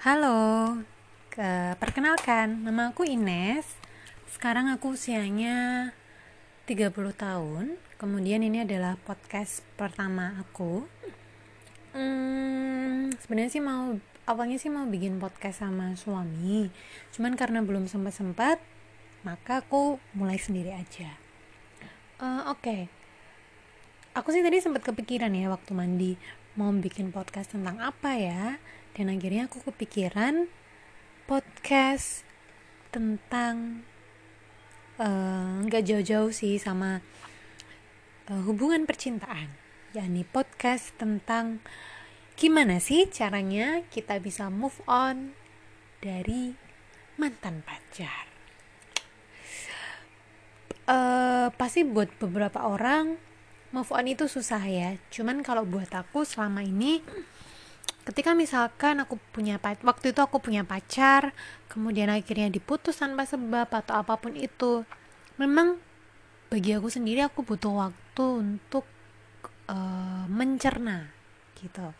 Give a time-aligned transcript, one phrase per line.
[0.00, 0.80] Halo,
[1.28, 3.68] ke, perkenalkan, nama aku Ines.
[4.32, 5.92] Sekarang aku usianya
[6.64, 7.76] 30 tahun.
[8.00, 10.88] Kemudian ini adalah podcast pertama aku.
[11.92, 16.72] Hmm, sebenarnya sih mau awalnya sih mau bikin podcast sama suami.
[17.12, 18.56] Cuman karena belum sempat-sempat,
[19.20, 21.12] maka aku mulai sendiri aja.
[22.16, 22.56] Uh, Oke.
[22.56, 22.82] Okay.
[24.16, 26.16] Aku sih tadi sempat kepikiran ya waktu mandi
[26.56, 28.56] mau bikin podcast tentang apa ya
[28.94, 30.50] dan akhirnya aku kepikiran
[31.30, 32.26] podcast
[32.90, 33.86] tentang
[34.98, 36.98] eh, nggak uh, jauh-jauh sih sama
[38.30, 39.50] uh, hubungan percintaan.
[39.90, 41.62] Yakni podcast tentang
[42.38, 45.34] gimana sih caranya kita bisa move on
[46.02, 46.54] dari
[47.18, 48.26] mantan pacar.
[50.90, 53.14] Uh, pasti buat beberapa orang
[53.70, 54.98] move on itu susah ya.
[55.14, 57.02] Cuman kalau buat aku selama ini
[58.10, 61.30] ketika misalkan aku punya waktu itu aku punya pacar
[61.70, 64.82] kemudian akhirnya diputus tanpa sebab atau apa pun itu
[65.38, 65.78] memang
[66.50, 68.82] bagi aku sendiri aku butuh waktu untuk
[69.70, 71.14] uh, mencerna
[71.62, 71.94] gitu.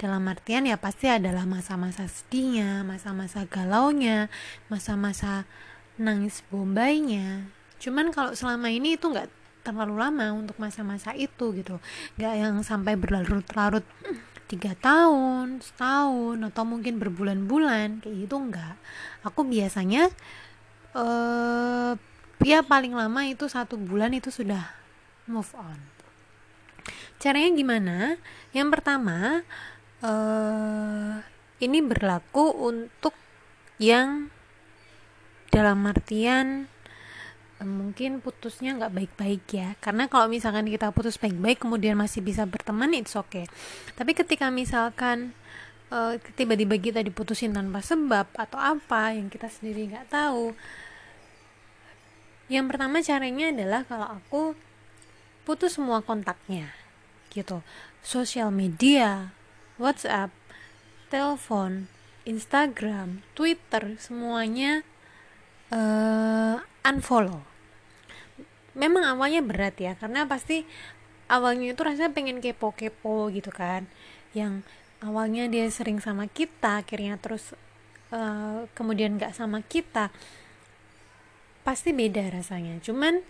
[0.00, 4.26] Dalam artian ya pasti adalah masa-masa sedihnya masa-masa galaunya
[4.66, 5.46] masa-masa
[5.94, 7.46] nangis bombainya
[7.78, 9.30] cuman kalau selama ini itu nggak
[9.62, 11.78] terlalu lama untuk masa-masa itu gitu.
[12.18, 13.86] Nggak yang sampai berlarut-larut
[14.52, 18.76] tiga tahun setahun atau mungkin berbulan-bulan kayak gitu enggak.
[19.24, 20.12] Aku biasanya
[20.92, 21.96] uh,
[22.44, 24.76] ya paling lama itu satu bulan itu sudah
[25.24, 25.80] move on.
[27.16, 27.96] Caranya gimana?
[28.52, 29.40] Yang pertama
[30.04, 31.24] uh,
[31.56, 33.16] ini berlaku untuk
[33.80, 34.28] yang
[35.48, 36.68] dalam artian
[37.66, 39.68] mungkin putusnya nggak baik-baik ya.
[39.78, 43.44] Karena kalau misalkan kita putus baik-baik kemudian masih bisa berteman itu oke okay.
[43.94, 45.36] tapi ketika misalkan
[45.92, 50.56] uh, tiba-tiba kita diputusin tanpa sebab atau apa yang kita sendiri nggak tahu
[52.48, 54.42] yang pertama caranya adalah kalau aku
[55.44, 56.72] putus semua kontaknya
[57.32, 57.64] gitu.
[58.02, 59.32] Sosial media
[59.80, 60.34] WhatsApp
[61.08, 61.88] telepon
[62.28, 64.84] Instagram Twitter semuanya
[65.72, 67.51] uh, unfollow
[68.72, 70.64] memang awalnya berat ya karena pasti
[71.28, 73.88] awalnya itu rasanya pengen kepo-kepo gitu kan.
[74.32, 74.64] Yang
[75.04, 77.52] awalnya dia sering sama kita akhirnya terus
[78.14, 80.12] uh, kemudian gak sama kita
[81.62, 82.80] pasti beda rasanya.
[82.82, 83.22] Cuman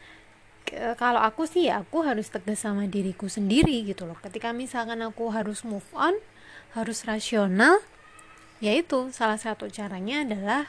[0.96, 4.16] kalau aku sih ya aku harus tegas sama diriku sendiri gitu loh.
[4.16, 6.16] Ketika misalkan aku harus move on
[6.72, 7.82] harus rasional
[8.62, 10.62] yaitu salah satu caranya adalah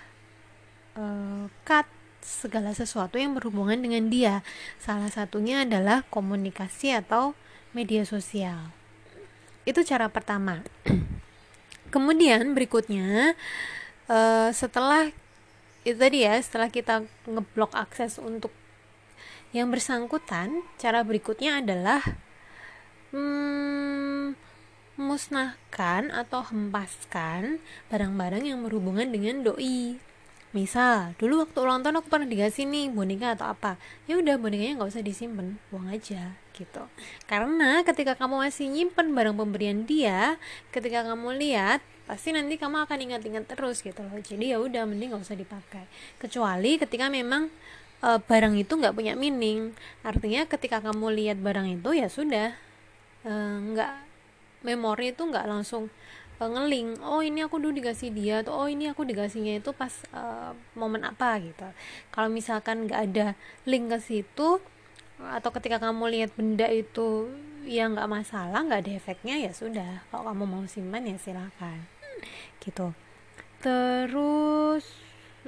[0.97, 1.88] uh, cut
[2.23, 4.35] segala sesuatu yang berhubungan dengan dia.
[4.79, 7.38] Salah satunya adalah komunikasi atau
[7.75, 8.72] media sosial.
[9.67, 10.63] Itu cara pertama.
[11.94, 13.38] Kemudian berikutnya
[14.09, 15.13] uh, setelah
[15.84, 18.55] itu tadi ya, setelah kita ngeblok akses untuk
[19.53, 22.01] yang bersangkutan, cara berikutnya adalah
[23.13, 24.34] hmm,
[24.97, 27.61] musnahkan atau hempaskan
[27.91, 30.00] barang-barang yang berhubungan dengan doi
[30.53, 33.81] misal dulu waktu ulang tahun aku pernah dikasih nih boneka atau apa.
[34.06, 36.84] Ya udah bonekanya nggak usah disimpan buang aja gitu.
[37.25, 40.38] Karena ketika kamu masih nyimpen barang pemberian dia
[40.69, 44.16] ketika kamu lihat pasti nanti kamu akan ingat-ingat terus gitu loh.
[44.22, 45.90] Jadi ya udah mending nggak usah dipakai.
[46.22, 47.50] Kecuali ketika memang
[48.06, 49.74] e, barang itu nggak punya meaning.
[50.06, 52.53] Artinya ketika kamu lihat barang itu ya sudah
[53.25, 54.03] nggak e,
[54.64, 55.91] memori itu nggak langsung
[56.44, 59.92] uh, ngeling oh ini aku dulu dikasih dia atau oh ini aku dikasihnya itu pas
[60.12, 61.68] uh, momen apa gitu.
[62.12, 63.28] Kalau misalkan nggak ada
[63.64, 64.59] link ke situ
[65.24, 67.32] atau ketika kamu lihat benda itu
[67.64, 70.03] yang nggak masalah nggak ada efeknya ya sudah.
[70.12, 71.88] Kalau kamu mau simpan ya silakan.
[72.59, 72.92] Gitu.
[73.64, 74.84] Terus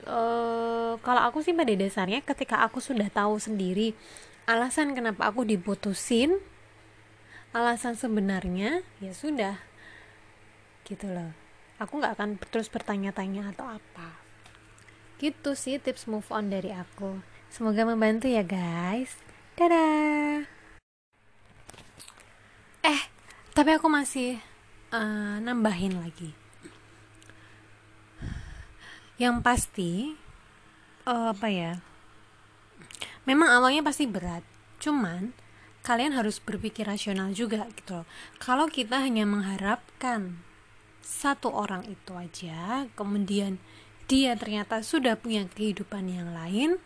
[0.07, 3.91] uh, kalau aku sih pada dasarnya ketika aku sudah tahu sendiri
[4.45, 6.38] alasan kenapa aku diputusin
[7.55, 9.57] alasan sebenarnya ya sudah
[10.85, 11.34] gitu loh.
[11.81, 14.16] Aku nggak akan terus bertanya-tanya atau apa.
[15.20, 17.20] Gitu sih tips move on dari aku.
[17.49, 19.17] Semoga membantu ya guys.
[19.58, 20.46] Dadah.
[22.85, 23.02] Eh
[23.52, 24.40] tapi aku masih
[24.93, 26.32] uh, nambahin lagi.
[29.17, 29.91] Yang pasti
[31.09, 31.73] uh, apa ya?
[33.26, 34.46] Memang awalnya pasti berat.
[34.78, 35.34] Cuman
[35.81, 38.08] kalian harus berpikir rasional juga gitu loh.
[38.38, 40.44] Kalau kita hanya mengharapkan
[41.05, 43.61] satu orang itu aja kemudian
[44.09, 46.81] dia ternyata sudah punya kehidupan yang lain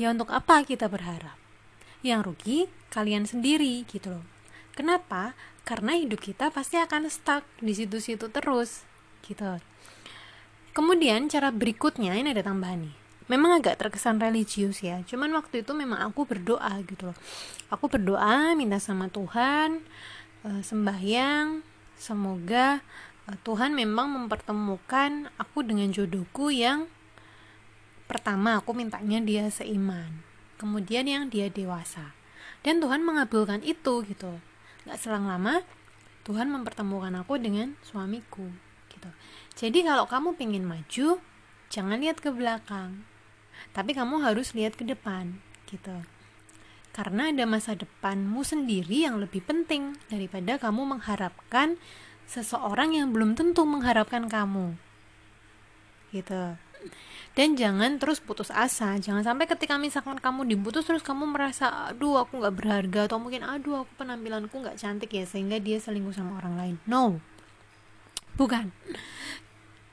[0.00, 1.36] ya untuk apa kita berharap?
[2.00, 2.58] Yang rugi
[2.88, 4.24] kalian sendiri gitu loh.
[4.72, 5.36] Kenapa?
[5.68, 8.84] Karena hidup kita pasti akan stuck di situ-situ terus
[9.24, 9.60] gitu.
[10.72, 12.96] Kemudian cara berikutnya ini ada tambahan nih.
[13.28, 17.18] Memang agak terkesan religius ya cuman waktu itu memang aku berdoa gitu loh.
[17.68, 19.84] Aku berdoa minta sama Tuhan
[20.44, 21.60] uh, sembahyang
[22.00, 22.80] semoga
[23.46, 26.90] Tuhan memang mempertemukan aku dengan jodohku yang
[28.10, 30.26] pertama aku mintanya dia seiman
[30.60, 32.12] kemudian yang dia dewasa.
[32.60, 34.36] Dan Tuhan mengabulkan itu gitu.
[34.84, 35.64] Nggak selang lama
[36.28, 38.44] Tuhan mempertemukan aku dengan suamiku
[38.92, 39.08] gitu.
[39.56, 41.16] Jadi kalau kamu pengen maju
[41.72, 43.08] jangan lihat ke belakang
[43.72, 46.04] tapi kamu harus lihat ke depan gitu.
[46.90, 51.78] Karena ada masa depanmu sendiri yang lebih penting daripada kamu mengharapkan
[52.30, 54.78] seseorang yang belum tentu mengharapkan kamu.
[56.14, 56.54] Gitu.
[57.34, 58.94] Dan jangan terus putus asa.
[59.02, 63.42] Jangan sampai ketika misalkan kamu diputus terus kamu merasa aduh aku nggak berharga atau mungkin
[63.42, 66.76] aduh aku penampilanku nggak cantik ya sehingga dia selingkuh sama orang lain.
[66.86, 67.18] No.
[68.38, 68.70] Bukan.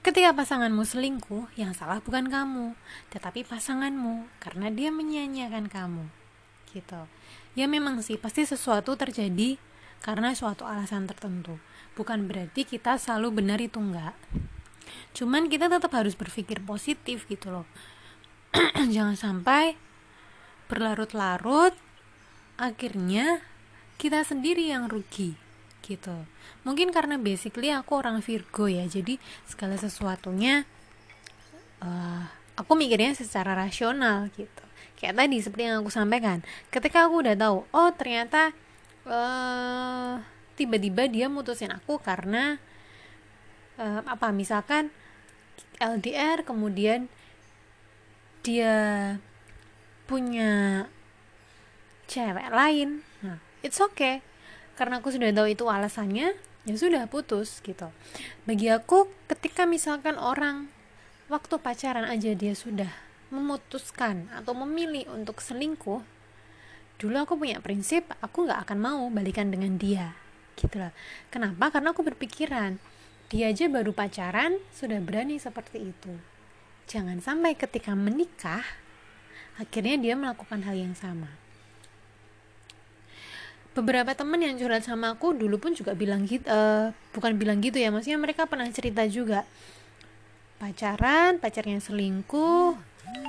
[0.06, 2.80] Ketika pasanganmu selingkuh, yang salah bukan kamu,
[3.12, 6.08] tetapi pasanganmu karena dia menyanyiakan kamu.
[6.72, 7.02] Gitu.
[7.60, 9.60] Ya memang sih pasti sesuatu terjadi
[10.02, 11.58] karena suatu alasan tertentu.
[11.98, 14.14] Bukan berarti kita selalu benar itu enggak.
[15.18, 17.68] Cuman kita tetap harus berpikir positif gitu loh.
[18.96, 19.78] Jangan sampai
[20.68, 21.74] berlarut-larut
[22.60, 23.42] akhirnya
[23.98, 25.34] kita sendiri yang rugi
[25.88, 26.28] gitu
[26.68, 29.16] mungkin karena basically aku orang Virgo ya jadi
[29.48, 30.68] segala sesuatunya
[31.80, 32.28] uh,
[32.60, 34.66] aku mikirnya secara rasional gitu
[35.00, 38.52] kayak tadi seperti yang aku sampaikan ketika aku udah tahu oh ternyata
[39.08, 40.22] uh,
[40.60, 42.60] tiba-tiba dia mutusin aku karena
[43.80, 44.92] uh, apa misalkan
[45.78, 47.08] LDR kemudian
[48.42, 48.76] dia
[50.08, 50.86] punya
[52.08, 53.04] cewek lain.
[53.24, 54.24] Nah it's okay.
[54.78, 56.38] Karena aku sudah tahu itu alasannya
[56.68, 57.90] ya sudah putus gitu.
[58.44, 60.72] Bagi aku ketika misalkan orang
[61.28, 62.92] waktu pacaran aja dia sudah
[63.28, 66.00] memutuskan atau memilih untuk selingkuh
[66.98, 70.18] dulu aku punya prinsip aku nggak akan mau balikan dengan dia
[70.58, 70.92] gitu lah
[71.30, 71.70] kenapa?
[71.70, 72.82] Karena aku berpikiran
[73.28, 76.14] dia aja baru pacaran sudah berani seperti itu.
[76.88, 78.64] Jangan sampai ketika menikah
[79.60, 81.28] akhirnya dia melakukan hal yang sama.
[83.76, 87.78] Beberapa temen yang curhat sama aku dulu pun juga bilang gitu uh, bukan bilang gitu
[87.78, 89.46] ya maksudnya mereka pernah cerita juga.
[90.58, 92.74] Pacaran pacarnya selingkuh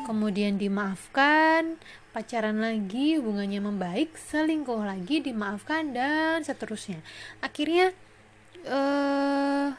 [0.08, 1.76] kemudian dimaafkan
[2.16, 7.04] pacaran lagi hubungannya membaik selingkuh lagi dimaafkan dan seterusnya.
[7.44, 7.92] Akhirnya
[8.64, 9.76] uh,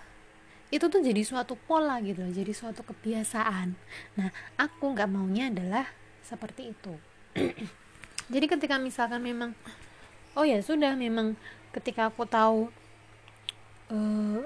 [0.70, 3.74] itu tuh jadi suatu pola gitu loh jadi suatu kebiasaan.
[4.22, 5.90] Nah aku nggak maunya adalah
[6.22, 6.94] seperti itu.
[8.30, 9.58] Jadi ketika misalkan memang
[10.38, 11.34] oh ya sudah memang
[11.74, 12.70] ketika aku tahu
[13.90, 14.46] uh,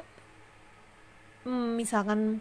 [1.76, 2.40] misalkan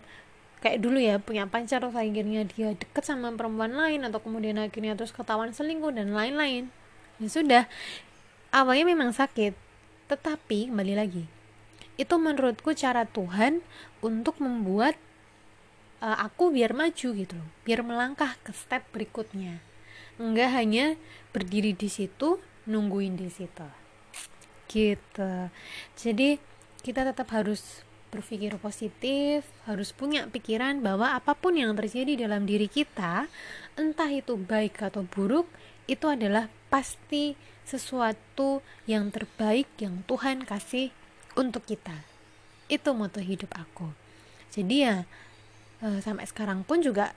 [0.62, 4.94] kayak dulu ya punya pacar terus akhirnya dia deket sama perempuan lain atau kemudian akhirnya
[4.94, 6.70] terus ketahuan selingkuh dan lain-lain.
[7.18, 7.62] Ya sudah
[8.54, 9.58] awalnya memang sakit
[10.06, 11.24] tetapi kembali lagi
[12.00, 13.60] itu menurutku cara Tuhan
[14.04, 14.96] untuk membuat
[16.00, 19.60] uh, aku biar maju gitu loh biar melangkah ke step berikutnya.
[20.20, 20.94] Enggak hanya
[21.32, 23.66] berdiri di situ nungguin di situ.
[24.68, 25.32] Gitu.
[25.96, 26.36] Jadi
[26.82, 32.68] kita tetap harus berpikir positif, harus punya pikiran bahwa apa pun yang terjadi dalam diri
[32.68, 33.24] kita,
[33.80, 35.48] entah itu baik atau buruk,
[35.88, 37.34] itu adalah pasti
[37.64, 40.92] sesuatu yang terbaik yang Tuhan kasih
[41.40, 42.04] untuk kita.
[42.68, 43.88] Itu moto hidup aku.
[44.52, 45.08] Jadi ya
[45.80, 47.16] eh, sampai sekarang pun juga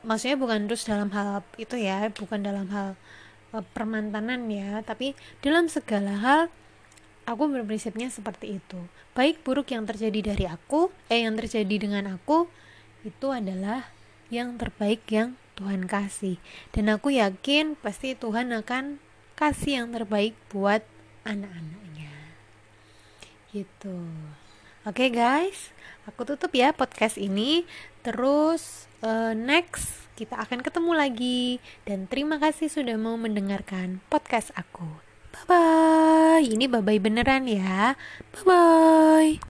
[0.00, 2.96] maksudnya bukan terus dalam hal itu ya, bukan dalam hal
[3.54, 6.40] Eh, permantanan ya tapi dalam segala hal
[7.26, 8.78] aku berprinsipnya seperti itu.
[9.12, 12.46] Baik buruk yang terjadi dari aku eh yang terjadi dengan aku
[13.02, 13.90] itu adalah
[14.30, 16.38] yang terbaik yang Tuhan kasih.
[16.70, 19.02] Dan aku yakin pasti Tuhan akan
[19.34, 20.84] kasih yang terbaik buat
[21.26, 22.14] anak-anaknya.
[23.50, 23.98] Gitu.
[24.86, 25.74] Oke okay, guys.
[26.06, 27.66] Aku tutup ya podcast ini.
[28.06, 31.42] Terus uh, next kita akan ketemu lagi.
[31.88, 35.05] Dan terima kasih sudah mau mendengarkan podcast aku.
[35.36, 36.44] Bye bye.
[36.48, 37.92] Ini bye bye beneran ya.
[38.32, 39.32] Bye bye.